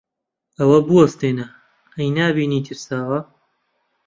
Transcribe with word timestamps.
ئەوە 0.57 0.79
بوەستێنە! 0.87 1.45
ئەی 1.97 2.09
نابینی 2.17 2.65
ترساوە؟ 2.67 3.19